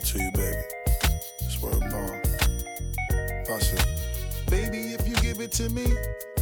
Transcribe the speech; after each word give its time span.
to 0.00 0.18
you, 0.18 0.30
baby. 0.32 0.62
Baby, 4.50 4.94
if 4.94 5.06
you 5.06 5.14
give 5.16 5.40
it 5.40 5.52
to 5.52 5.68
me, 5.70 5.86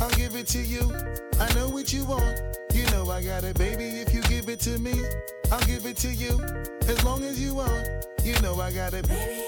I'll 0.00 0.10
give 0.10 0.34
it 0.34 0.46
to 0.48 0.58
you. 0.60 0.80
I 1.38 1.52
know 1.54 1.68
what 1.68 1.92
you 1.92 2.04
want. 2.04 2.40
You 2.72 2.84
know 2.90 3.10
I 3.10 3.22
got 3.22 3.44
it, 3.44 3.58
baby. 3.58 3.84
If 3.84 4.14
you 4.14 4.22
give 4.22 4.48
it 4.48 4.60
to 4.60 4.78
me, 4.78 4.94
I'll 5.52 5.60
give 5.66 5.86
it 5.86 5.96
to 5.98 6.08
you. 6.08 6.40
As 6.88 7.04
long 7.04 7.22
as 7.24 7.40
you 7.40 7.54
want, 7.54 7.86
you 8.24 8.40
know 8.40 8.60
I 8.60 8.72
got 8.72 8.94
it. 8.94 9.06
Baby, 9.08 9.47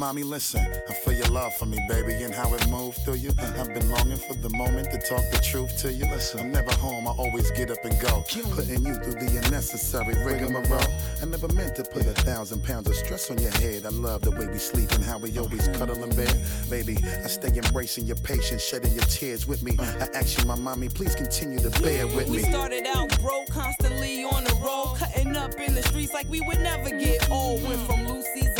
mommy, 0.00 0.22
listen. 0.22 0.66
I 0.88 0.94
feel 0.94 1.12
your 1.12 1.26
love 1.26 1.54
for 1.56 1.66
me, 1.66 1.78
baby, 1.86 2.14
and 2.24 2.32
how 2.32 2.54
it 2.54 2.66
moved 2.70 2.96
through 3.04 3.16
you. 3.16 3.32
I've 3.38 3.68
been 3.68 3.90
longing 3.90 4.16
for 4.16 4.32
the 4.32 4.48
moment 4.48 4.90
to 4.92 4.98
talk 4.98 5.22
the 5.30 5.38
truth 5.44 5.76
to 5.82 5.92
you. 5.92 6.06
Listen, 6.06 6.40
I'm 6.40 6.50
never 6.50 6.72
home, 6.76 7.06
I 7.06 7.10
always 7.10 7.50
get 7.50 7.70
up 7.70 7.84
and 7.84 8.00
go. 8.00 8.24
Putting 8.54 8.86
you 8.86 8.94
through 8.94 9.20
the 9.20 9.42
unnecessary 9.44 10.14
rigmarole. 10.24 10.80
I 11.20 11.26
never 11.26 11.48
meant 11.48 11.76
to 11.76 11.84
put 11.84 12.06
a 12.06 12.14
thousand 12.14 12.64
pounds 12.64 12.88
of 12.88 12.96
stress 12.96 13.30
on 13.30 13.36
your 13.36 13.50
head. 13.50 13.84
I 13.84 13.90
love 13.90 14.22
the 14.22 14.30
way 14.30 14.46
we 14.46 14.56
sleep 14.56 14.90
and 14.92 15.04
how 15.04 15.18
we 15.18 15.38
always 15.38 15.68
cuddle 15.68 16.02
in 16.02 16.16
bed. 16.16 16.34
Baby, 16.70 16.96
I 17.22 17.26
stay 17.26 17.52
embracing 17.54 18.06
your 18.06 18.16
patience, 18.16 18.64
shedding 18.64 18.94
your 18.94 19.04
tears 19.04 19.46
with 19.46 19.62
me. 19.62 19.76
I 19.78 20.08
ask 20.14 20.38
you, 20.38 20.46
my 20.46 20.56
mommy, 20.56 20.88
please 20.88 21.14
continue 21.14 21.58
to 21.58 21.70
bear 21.82 22.06
with 22.06 22.30
me. 22.30 22.38
We 22.38 22.42
started 22.44 22.86
out 22.86 23.20
broke, 23.20 23.50
constantly 23.50 24.24
on 24.24 24.44
the 24.44 24.54
road, 24.64 24.96
cutting 24.98 25.36
up 25.36 25.52
in 25.60 25.74
the 25.74 25.82
streets 25.82 26.14
like 26.14 26.28
we 26.30 26.40
would 26.46 26.60
never 26.60 26.88
get 26.88 27.30
old. 27.30 27.62
Went 27.64 27.82
from 27.82 28.08
Lucy's 28.08 28.59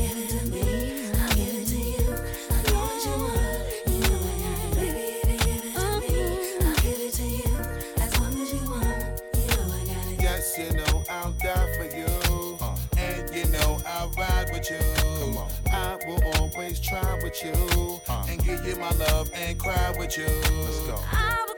always 16.71 16.79
try 16.79 17.19
with 17.21 17.43
you. 17.43 18.01
Uh. 18.07 18.25
And 18.29 18.43
give 18.43 18.65
you 18.65 18.75
my 18.77 18.91
love 18.91 19.29
and 19.33 19.57
cry 19.59 19.93
with 19.97 20.17
you. 20.17 20.25
Let's 20.25 20.79
go. 20.81 20.97
I 21.11 21.50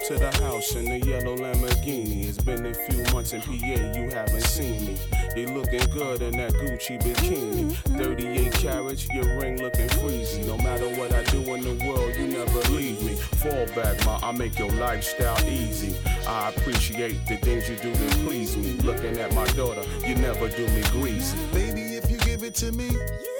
up 0.00 0.06
to 0.06 0.18
the 0.18 0.30
house 0.44 0.74
in 0.74 0.84
the 0.84 0.98
yellow 1.06 1.36
Lamborghini. 1.36 2.28
It's 2.28 2.38
been 2.38 2.66
a 2.66 2.74
few 2.74 3.02
months 3.12 3.32
in 3.32 3.40
PA, 3.40 3.54
you 3.54 4.10
haven't 4.10 4.42
seen 4.42 4.86
me. 4.86 4.96
You 5.36 5.48
looking 5.48 5.86
good 5.90 6.22
in 6.22 6.36
that 6.36 6.52
Gucci 6.52 7.00
bikini. 7.02 7.72
38 7.98 8.52
carats, 8.52 9.08
your 9.08 9.24
ring 9.38 9.60
looking 9.60 9.88
freezy. 9.88 10.46
No 10.46 10.56
matter 10.58 10.88
what 10.98 11.12
I 11.12 11.22
do 11.24 11.54
in 11.54 11.62
the 11.62 11.84
world, 11.86 12.14
you 12.16 12.26
never 12.26 12.60
leave 12.70 13.02
me. 13.02 13.14
Fall 13.14 13.66
back, 13.74 14.04
ma, 14.04 14.18
I 14.22 14.32
make 14.32 14.58
your 14.58 14.70
lifestyle 14.72 15.42
easy. 15.46 15.96
I 16.26 16.50
appreciate 16.50 17.26
the 17.26 17.36
things 17.38 17.68
you 17.68 17.76
do 17.76 17.92
to 17.92 18.16
please 18.24 18.56
me. 18.56 18.74
Looking 18.82 19.18
at 19.18 19.34
my 19.34 19.46
daughter, 19.48 19.82
you 20.06 20.14
never 20.16 20.48
do 20.48 20.66
me 20.68 20.82
greasy. 20.92 21.36
Baby, 21.52 21.96
if 21.96 22.10
you 22.10 22.18
give 22.18 22.42
it 22.42 22.54
to 22.56 22.72
me, 22.72 22.90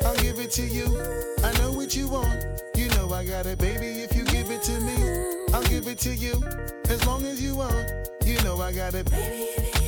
I'll 0.05 0.17
give 0.17 0.39
it 0.39 0.51
to 0.53 0.63
you. 0.63 0.87
I 1.43 1.53
know 1.59 1.73
what 1.73 1.97
you 1.97 2.09
want. 2.09 2.45
You 2.75 2.89
know 2.91 3.13
I 3.13 3.25
got 3.25 3.47
it, 3.47 3.59
baby. 3.59 4.03
If 4.03 4.15
you 4.17 4.25
give 4.25 4.51
it 4.51 4.63
to 4.63 4.81
me, 4.81 5.40
I'll 5.53 5.63
give 5.65 5.89
it 5.89 5.99
to 5.99 6.15
you. 6.15 6.43
As 6.89 7.05
long 7.07 7.25
as 7.25 7.43
you 7.43 7.57
want, 7.57 7.89
you 8.25 8.41
know 8.43 8.61
I 8.61 8.73
got 8.73 8.95
it. 8.95 9.11
Baby, 9.11 9.80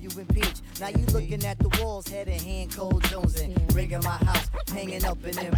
you. 0.00 0.08
Now 0.80 0.88
you 0.88 1.04
looking 1.12 1.44
at 1.44 1.58
the 1.58 1.68
walls, 1.82 2.08
head 2.08 2.28
and 2.28 2.40
hand, 2.40 2.74
cold 2.76 3.04
zones, 3.06 3.40
and 3.40 3.74
ringing 3.74 4.00
my 4.02 4.10
house, 4.10 4.48
hanging 4.72 5.04
up 5.04 5.24
in 5.24 5.34
them. 5.34 5.54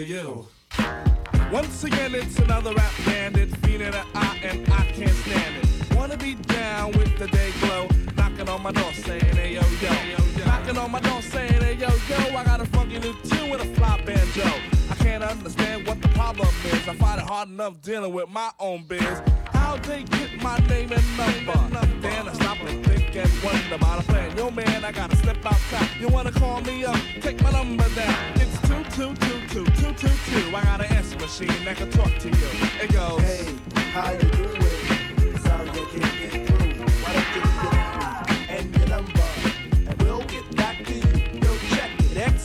To 0.00 0.06
you. 0.06 0.46
Once 1.52 1.84
again, 1.84 2.14
it's 2.14 2.38
another 2.38 2.72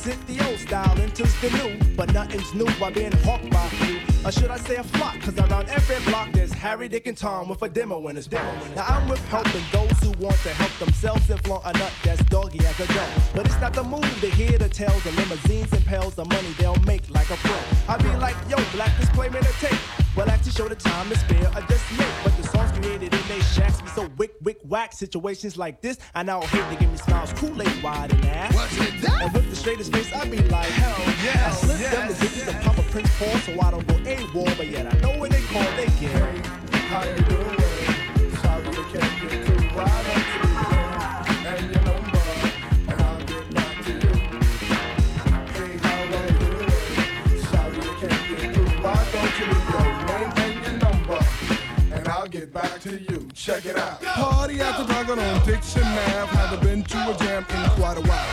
Exit 0.05 0.27
the 0.27 0.47
old 0.47 0.59
style, 0.59 1.01
enters 1.01 1.33
the 1.41 1.49
new, 1.49 1.95
but 1.95 2.13
nothing's 2.13 2.53
new 2.53 2.67
by 2.79 2.91
being 2.91 3.11
hawked 3.23 3.49
by 3.49 3.67
few. 3.69 3.99
Or 4.23 4.31
should 4.31 4.51
I 4.51 4.57
say 4.57 4.75
a 4.75 4.83
flock? 4.83 5.19
Cause 5.19 5.35
around 5.39 5.67
every 5.69 5.97
block 6.11 6.31
there's 6.31 6.53
Harry, 6.53 6.87
Dick, 6.87 7.07
and 7.07 7.17
Tom 7.17 7.49
with 7.49 7.63
a 7.63 7.69
demo 7.69 8.07
in 8.09 8.15
his 8.15 8.27
demo. 8.27 8.53
Now 8.75 8.85
I'm 8.85 9.09
with 9.09 9.25
helping 9.29 9.63
those 9.71 9.97
who 10.03 10.11
want 10.23 10.37
to 10.43 10.49
help 10.49 10.71
themselves 10.77 11.27
and 11.31 11.43
flaunt 11.43 11.63
a 11.65 11.73
nut 11.79 11.91
that's 12.03 12.23
doggy 12.25 12.59
as 12.59 12.79
a 12.79 12.85
dog. 12.93 13.09
But 13.33 13.47
it's 13.47 13.59
not 13.59 13.73
the 13.73 13.83
move 13.83 14.21
to 14.21 14.29
hear 14.29 14.59
the 14.59 14.69
tales 14.69 15.03
of 15.07 15.17
limousines 15.17 15.73
and 15.73 15.83
pails 15.83 16.19
of 16.19 16.29
money 16.29 16.53
they'll 16.59 16.79
make 16.81 17.09
like 17.09 17.31
a 17.31 17.37
pro. 17.37 17.57
I 17.89 17.97
be 17.97 18.15
like, 18.17 18.35
yo, 18.47 18.57
black 18.73 18.95
display 18.99 19.29
man 19.29 19.41
a 19.41 19.53
tape. 19.53 20.04
Well, 20.15 20.29
I 20.29 20.31
like 20.31 20.43
to 20.43 20.51
show 20.51 20.69
the 20.69 20.75
time 20.75 21.11
is 21.11 21.21
fair, 21.23 21.49
I 21.53 21.59
just 21.67 21.91
make. 21.97 22.07
But 22.23 22.37
the 22.37 22.43
songs 22.43 22.71
created 22.71 23.13
in 23.13 23.19
they 23.27 23.41
shacks 23.41 23.81
be 23.81 23.89
so 23.89 24.09
wick, 24.17 24.31
wick, 24.41 24.59
whack. 24.63 24.93
Situations 24.93 25.57
like 25.57 25.81
this, 25.81 25.97
I 26.13 26.23
now 26.23 26.39
hate 26.39 26.69
to 26.69 26.79
give 26.79 26.89
me 26.89 26.97
smiles, 26.97 27.33
Kool-Aid 27.33 27.83
wide 27.83 28.13
and 28.13 28.25
ass. 28.27 28.55
What's 28.55 28.77
it 28.77 29.01
that? 29.01 29.23
And 29.23 29.33
with 29.33 29.49
the 29.49 29.55
straightest 29.57 29.91
face, 29.91 30.13
I 30.13 30.23
be 30.29 30.37
like, 30.37 30.67
hell 30.67 31.13
yes, 31.21 31.63
I 31.63 31.67
slip 31.67 31.91
them 31.91 32.07
yes, 32.07 32.19
the 32.19 32.27
digits 32.27 32.47
and 32.47 32.63
pop 32.63 32.77
a 32.77 32.83
Prince 32.83 33.11
Paul 33.19 33.37
so 33.39 33.51
I 33.59 33.71
don't 33.71 33.87
go 33.87 33.95
AWOL. 33.95 34.57
But 34.57 34.67
yet 34.67 34.93
I 34.93 34.97
know 34.99 35.19
when 35.19 35.31
they 35.31 35.41
call, 35.41 35.63
they 35.75 35.87
get. 35.99 36.45
How 36.71 37.03
you 37.03 37.21
doing? 37.23 37.64
Back 52.55 52.79
to 52.79 52.97
you. 52.97 53.27
Check 53.33 53.65
it 53.65 53.75
out. 53.75 54.01
Party 54.01 54.61
after 54.61 54.87
dark 54.87 55.09
on 55.09 55.17
Dixon 55.45 55.83
Ave. 55.83 56.31
Haven't 56.39 56.63
been 56.63 56.83
to 56.83 56.97
a 57.11 57.13
jam 57.17 57.45
in 57.49 57.69
quite 57.71 57.97
a 57.97 58.01
while. 58.07 58.25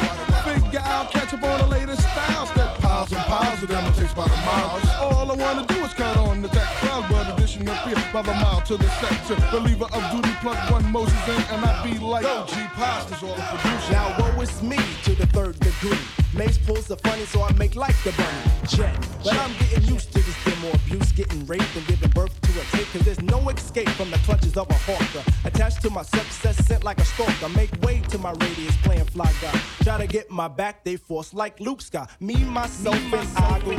Figure 0.46 0.80
I'll 0.84 1.06
catch 1.06 1.34
up 1.34 1.42
on 1.42 1.58
the 1.58 1.66
latest 1.66 2.02
styles. 2.02 2.52
That 2.54 2.78
piles 2.78 3.10
and 3.10 3.20
piles 3.22 3.62
of 3.64 3.68
them 3.68 3.84
it 3.84 3.94
takes 3.96 4.14
by 4.14 4.28
the 4.28 4.36
mile. 4.46 4.80
All 5.02 5.32
I 5.32 5.34
wanna 5.34 5.66
do 5.66 5.74
is 5.84 5.92
cut 5.94 6.16
on 6.16 6.40
the 6.40 6.48
deck. 6.48 6.68
Crowd 6.80 7.04
but 7.10 7.36
edition 7.36 7.68
up 7.68 7.84
here 7.88 8.02
by 8.12 8.22
the 8.22 8.34
mile 8.34 8.62
to 8.62 8.76
the 8.76 8.88
sector. 9.02 9.34
Believer 9.50 9.88
of 9.92 10.02
duty 10.12 10.32
one 10.70 10.92
Moses 10.92 11.28
in, 11.28 11.42
and 11.54 11.64
I 11.64 11.82
be 11.82 11.98
like, 11.98 12.22
Yo, 12.22 12.46
G 12.46 12.54
Pasta's 12.78 13.22
all 13.24 13.34
the 13.34 13.42
producer. 13.42 13.92
Now 13.92 14.14
woe 14.18 14.40
is 14.40 14.62
me 14.62 14.78
to 15.02 15.16
the 15.16 15.26
third 15.26 15.58
degree. 15.58 15.98
Mace 16.32 16.58
pulls 16.58 16.86
the 16.86 16.96
funny, 16.96 17.24
so 17.24 17.42
I 17.42 17.52
make 17.54 17.74
like 17.74 17.96
the 18.04 18.12
bunny. 18.12 18.42
Jet. 18.68 18.94
But 19.24 19.34
I'm 19.34 19.52
getting 19.58 19.82
used 19.82 20.12
to 20.12 20.20
this 20.44 20.54
demo 20.54 20.72
abuse, 20.72 21.12
getting 21.12 21.44
raped 21.46 21.76
and 21.76 21.86
giving 21.86 22.10
birth 22.10 22.40
to 22.40 22.60
a 22.60 22.64
tape. 22.76 22.86
Cause 22.92 23.02
there's 23.02 23.22
no 23.22 23.48
escape 23.48 23.88
from 23.90 24.10
the 24.10 24.18
clutches 24.18 24.56
of 24.56 24.68
a 24.70 24.74
hawker. 24.74 25.22
Attached 25.44 25.82
to 25.82 25.90
my 25.90 26.02
success, 26.02 26.56
sent 26.66 26.84
like 26.84 26.98
a 27.00 27.04
stalker. 27.04 27.48
Make 27.50 27.70
way 27.82 28.00
to 28.08 28.18
my 28.18 28.32
radius, 28.32 28.76
playing 28.78 29.04
fly 29.06 29.32
guy. 29.40 29.58
Try 29.82 29.98
to 29.98 30.06
get 30.06 30.30
my 30.30 30.48
back, 30.48 30.84
they 30.84 30.96
force 30.96 31.34
like 31.34 31.58
Luke 31.60 31.80
Scott. 31.80 32.10
Me, 32.20 32.36
myself, 32.44 32.96
and 33.12 33.28
I 33.38 33.60
go 33.60 33.72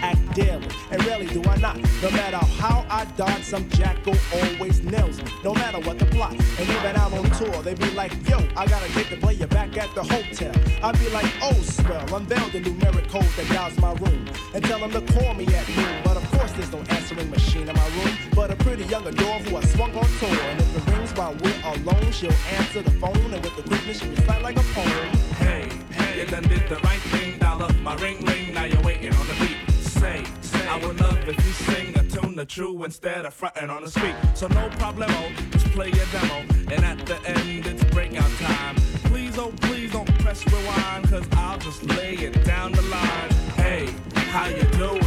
act 0.00 0.34
daily. 0.34 0.66
And 0.90 1.04
rarely 1.06 1.26
do 1.26 1.42
I 1.48 1.56
not. 1.56 1.76
No 2.02 2.10
matter 2.10 2.44
how 2.58 2.84
I 2.88 3.04
dodge, 3.16 3.42
some 3.44 3.68
jackal 3.70 4.14
always 4.34 4.82
nails 4.82 5.18
me. 5.18 5.30
No 5.44 5.54
matter 5.54 5.80
what 5.80 5.98
the 5.98 6.06
plot. 6.06 6.32
And 6.32 6.68
even 6.68 6.96
out 6.96 7.12
on 7.12 7.30
tour, 7.30 7.62
they 7.62 7.74
be 7.74 7.90
like, 7.92 8.12
yo, 8.28 8.38
I 8.56 8.66
gotta 8.66 8.92
get 8.92 9.10
the 9.10 9.16
player 9.16 9.46
back 9.46 9.76
at 9.76 9.94
the 9.94 10.02
hotel. 10.02 10.54
I 10.82 10.92
be 10.92 11.08
like, 11.10 11.32
oh, 11.42 11.60
swell, 11.62 12.14
unveil 12.14 12.48
the 12.50 12.60
numeric 12.60 13.08
code 13.08 13.24
that 13.36 13.48
dials 13.48 13.76
my 13.78 13.92
room. 13.94 14.26
And 14.54 14.64
tell 14.64 14.78
them 14.78 14.90
to 14.92 15.12
call 15.12 15.34
me 15.34 15.46
at 15.46 15.68
noon. 15.68 16.09
But 16.10 16.24
of 16.24 16.30
course, 16.32 16.50
there's 16.52 16.72
no 16.72 16.80
answering 16.88 17.30
machine 17.30 17.68
in 17.68 17.76
my 17.76 17.86
room. 17.86 18.12
But 18.34 18.50
a 18.50 18.56
pretty 18.56 18.82
young 18.86 19.06
adore 19.06 19.38
who 19.46 19.56
I 19.58 19.64
swung 19.66 19.94
on 19.94 20.08
tour. 20.18 20.42
And 20.50 20.60
if 20.60 20.76
it 20.76 20.92
rings 20.92 21.12
while 21.12 21.36
we're 21.40 21.60
alone, 21.62 22.10
she'll 22.10 22.32
answer 22.58 22.82
the 22.82 22.90
phone. 23.02 23.32
And 23.32 23.40
with 23.44 23.54
the 23.54 23.62
quickness, 23.62 24.00
she'll 24.00 24.10
recite 24.10 24.42
like 24.42 24.56
a 24.56 24.66
poem. 24.74 25.08
Hey, 25.38 25.68
hey, 25.92 26.18
you 26.18 26.26
done 26.26 26.42
did 26.42 26.68
the 26.68 26.80
right 26.82 26.98
thing, 27.12 27.40
up 27.62 27.76
my 27.76 27.94
ring 27.96 28.24
ring, 28.24 28.54
now 28.54 28.64
you're 28.64 28.82
waiting 28.82 29.14
on 29.14 29.26
the 29.28 29.34
beat. 29.34 29.56
Say, 29.84 30.24
I 30.68 30.84
would 30.84 31.00
love 31.00 31.28
if 31.28 31.36
you 31.46 31.52
sing 31.52 31.96
a 31.96 32.02
tune 32.02 32.34
the 32.34 32.44
true 32.44 32.82
instead 32.82 33.24
of 33.24 33.32
fronting 33.32 33.70
on 33.70 33.84
the 33.84 33.90
street. 33.90 34.16
So 34.34 34.48
no 34.48 34.68
problemo, 34.80 35.52
just 35.52 35.66
play 35.66 35.90
your 35.90 36.06
demo, 36.06 36.44
and 36.74 36.84
at 36.84 37.06
the 37.06 37.18
end 37.24 37.66
it's 37.66 37.84
breakout 37.84 38.30
time. 38.38 38.74
Please, 39.04 39.38
oh 39.38 39.52
please 39.60 39.92
don't 39.92 40.12
press 40.18 40.44
rewind, 40.46 41.08
cause 41.08 41.26
I'll 41.32 41.58
just 41.58 41.84
lay 41.84 42.14
it 42.14 42.44
down 42.44 42.72
the 42.72 42.82
line. 42.82 43.30
Hey, 43.54 43.94
how 44.14 44.48
you 44.48 44.64
doing? 44.78 44.99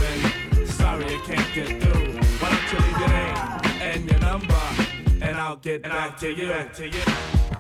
Sorry 0.94 1.06
I 1.06 1.18
can't 1.26 1.56
get 1.56 1.82
through. 1.82 2.22
Why 2.38 2.50
don't 2.52 2.72
you 2.72 2.78
leave 2.86 3.00
your 3.00 3.10
name 3.10 3.38
and 3.82 4.12
your 4.12 4.20
number, 4.20 4.62
and 5.24 5.36
I'll 5.38 5.56
get 5.56 5.82
back 5.82 6.20
to 6.20 6.32
you. 6.32 6.50
Back 6.50 6.74
to 6.76 6.88
you. 6.88 7.53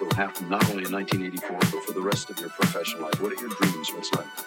will 0.00 0.14
happen 0.14 0.48
not 0.48 0.68
only 0.70 0.84
in 0.84 0.92
1984, 0.92 1.58
but 1.58 1.84
for 1.84 1.92
the 1.92 2.00
rest 2.00 2.30
of 2.30 2.38
your 2.40 2.50
professional 2.50 3.02
life? 3.02 3.20
What 3.20 3.32
are 3.32 3.40
your 3.40 3.50
dreams? 3.50 3.90
What's 3.92 4.12
left? 4.14 4.37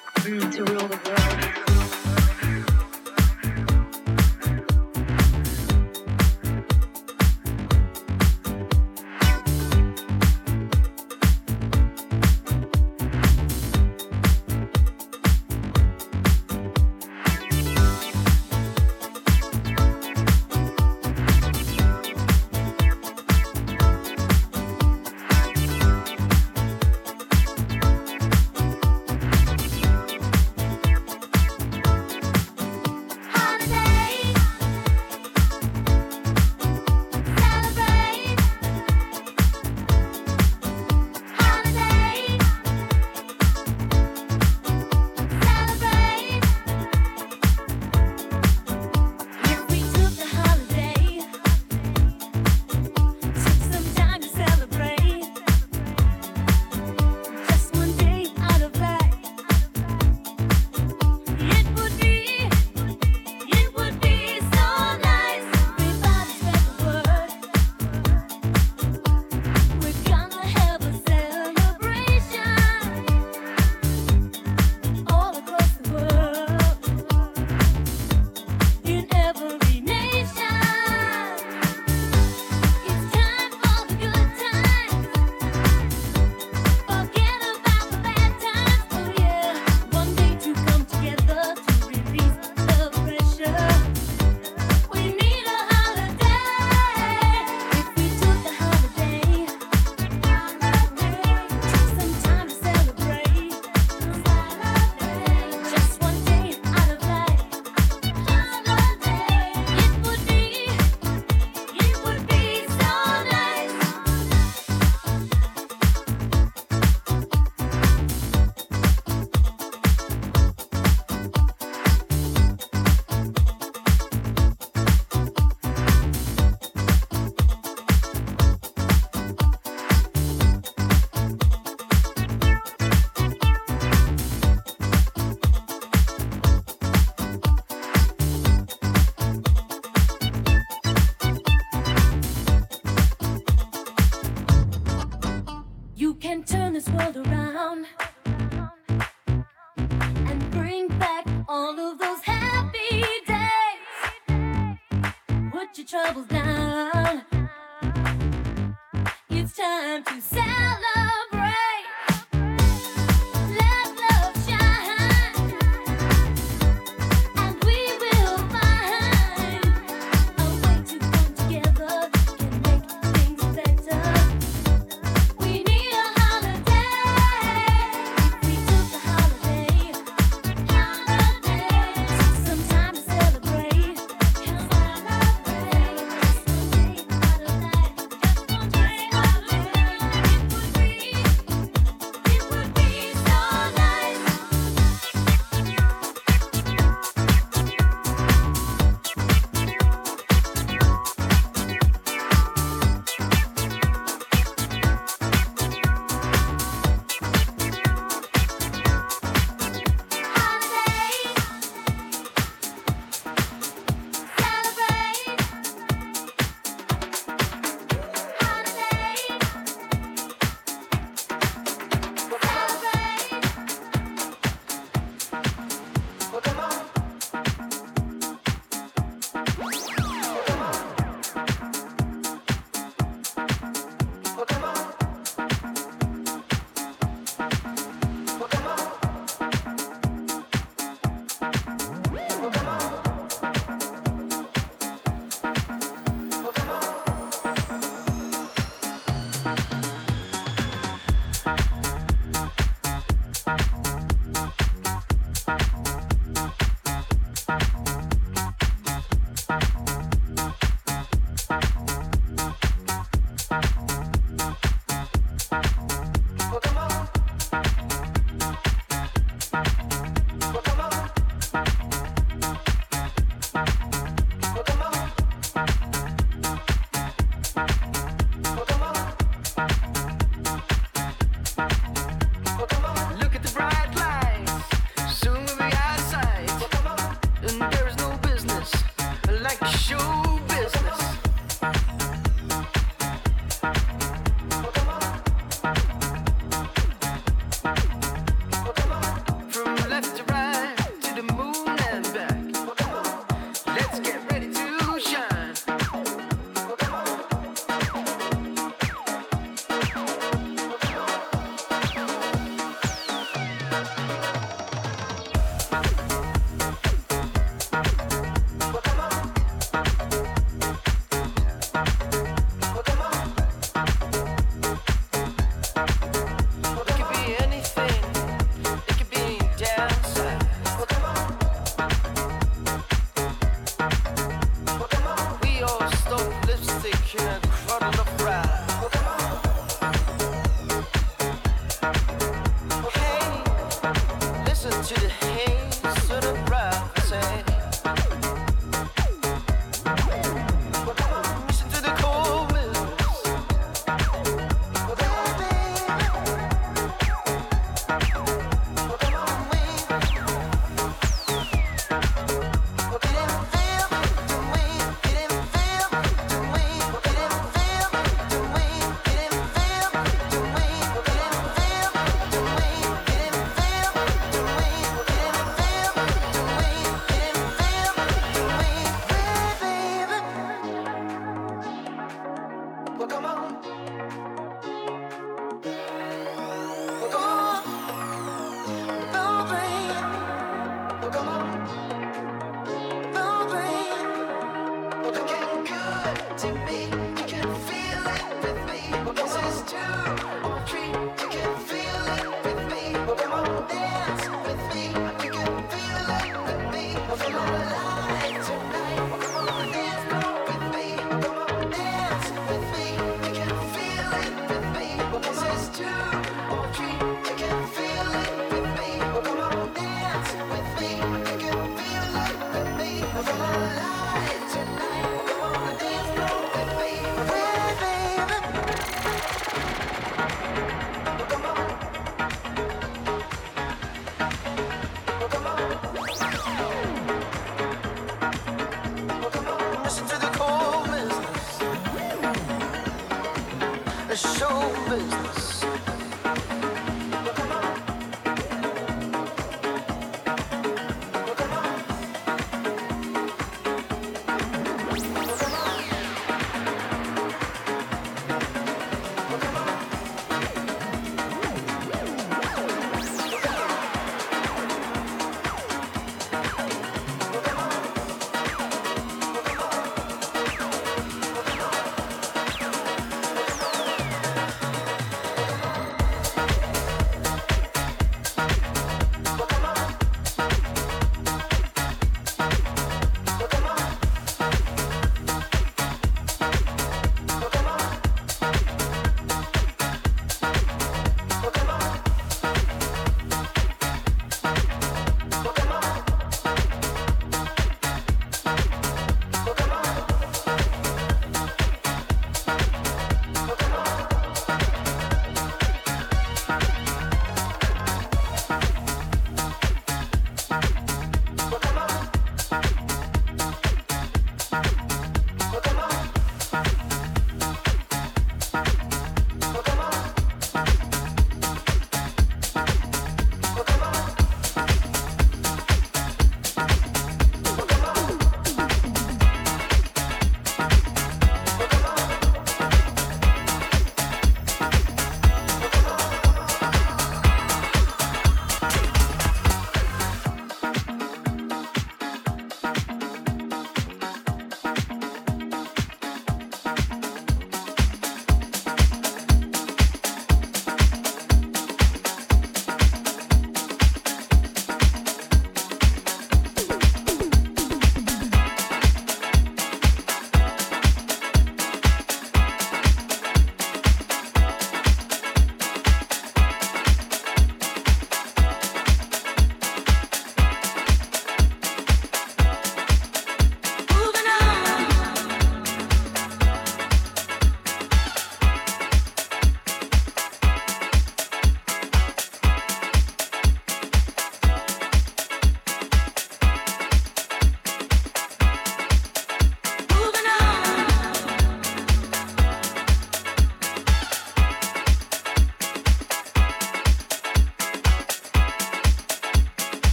troubles 155.92 156.26
down. 156.28 156.41